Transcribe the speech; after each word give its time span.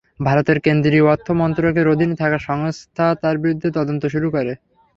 ভারতের 0.19 0.57
কেন্দ্রীয় 0.59 1.05
অর্থ 1.05 1.27
মন্ত্রকের 1.41 1.85
অধীনে 1.87 2.15
থাকা 2.15 2.37
সংস্থা 2.47 3.05
তাঁর 3.21 3.35
বিরুদ্ধে 3.37 3.69
তদন্ত 3.77 4.03
শুরু 4.13 4.27
করে। 4.35 4.51